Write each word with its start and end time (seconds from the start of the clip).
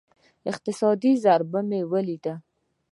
اقتصادي 0.51 1.11
ضربه 1.25 1.59
مې 1.69 1.81
وليده. 1.91 2.33